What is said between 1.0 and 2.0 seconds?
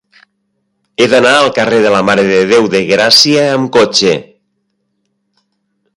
He d'anar al carrer de